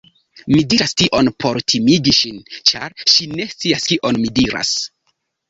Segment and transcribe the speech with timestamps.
[0.51, 4.75] Mi diras tion por timigi ŝin, ĉar ŝi ne scias kion mi diras.